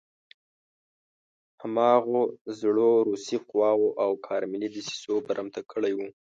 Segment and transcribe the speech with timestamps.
[1.61, 2.21] هماغو
[2.59, 6.07] زړو روسي قواوو او کارملي دسیسو برمته کړی وي.